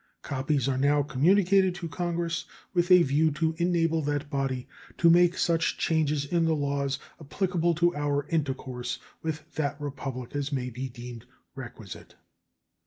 [0.23, 5.37] Copies are now communicated to Congress with a view to enable that body to make
[5.37, 10.89] such changes in the laws applicable to our intercourse with that Republic as may be
[10.89, 12.15] deemed requisite.